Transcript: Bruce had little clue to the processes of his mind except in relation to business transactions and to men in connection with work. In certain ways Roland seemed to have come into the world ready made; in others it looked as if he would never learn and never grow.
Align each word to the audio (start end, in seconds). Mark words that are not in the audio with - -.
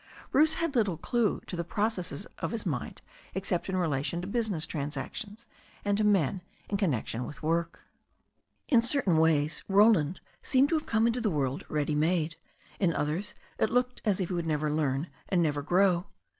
Bruce 0.31 0.55
had 0.55 0.75
little 0.75 0.97
clue 0.97 1.39
to 1.41 1.55
the 1.55 1.63
processes 1.63 2.25
of 2.39 2.49
his 2.49 2.65
mind 2.65 3.03
except 3.35 3.69
in 3.69 3.75
relation 3.77 4.19
to 4.19 4.25
business 4.25 4.65
transactions 4.65 5.45
and 5.85 5.95
to 5.95 6.03
men 6.03 6.41
in 6.71 6.75
connection 6.77 7.23
with 7.27 7.43
work. 7.43 7.81
In 8.67 8.81
certain 8.81 9.17
ways 9.19 9.63
Roland 9.67 10.19
seemed 10.41 10.69
to 10.69 10.75
have 10.75 10.87
come 10.87 11.05
into 11.05 11.21
the 11.21 11.29
world 11.29 11.65
ready 11.69 11.93
made; 11.93 12.35
in 12.79 12.95
others 12.95 13.35
it 13.59 13.69
looked 13.69 14.01
as 14.03 14.19
if 14.19 14.29
he 14.29 14.33
would 14.33 14.47
never 14.47 14.71
learn 14.71 15.07
and 15.29 15.43
never 15.43 15.61
grow. 15.61 16.07